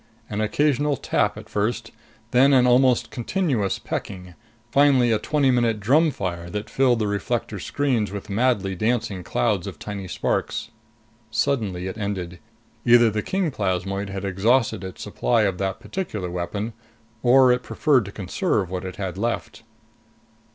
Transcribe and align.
An 0.31 0.41
occasional 0.41 0.97
tap 0.97 1.37
at 1.37 1.47
first, 1.47 1.91
then 2.31 2.53
an 2.53 2.65
almost 2.65 3.11
continuous 3.11 3.77
pecking, 3.77 4.33
finally 4.71 5.11
a 5.11 5.19
twenty 5.19 5.51
minute 5.51 5.79
drumfire 5.79 6.49
that 6.51 6.71
filled 6.71 6.97
the 6.97 7.07
reflector 7.07 7.59
screens 7.59 8.11
with 8.11 8.27
madly 8.27 8.75
dancing 8.75 9.23
clouds 9.23 9.67
of 9.67 9.77
tiny 9.77 10.07
sparks. 10.07 10.71
Suddenly 11.29 11.85
it 11.85 11.99
ended. 11.99 12.39
Either 12.83 13.11
the 13.11 13.21
king 13.21 13.51
plasmoid 13.51 14.09
had 14.09 14.25
exhausted 14.25 14.83
its 14.83 15.03
supply 15.03 15.43
of 15.43 15.59
that 15.59 15.79
particular 15.79 16.31
weapon 16.31 16.73
or 17.21 17.51
it 17.51 17.61
preferred 17.61 18.05
to 18.05 18.11
conserve 18.11 18.71
what 18.71 18.83
it 18.83 18.95
had 18.95 19.19
left. 19.19 19.61